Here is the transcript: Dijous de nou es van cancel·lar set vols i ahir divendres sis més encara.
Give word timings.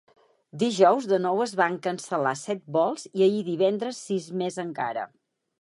Dijous 0.61 1.07
de 1.11 1.19
nou 1.25 1.43
es 1.45 1.53
van 1.59 1.77
cancel·lar 1.83 2.33
set 2.45 2.65
vols 2.79 3.07
i 3.21 3.29
ahir 3.29 3.47
divendres 3.53 4.03
sis 4.11 4.31
més 4.43 4.63
encara. 4.69 5.07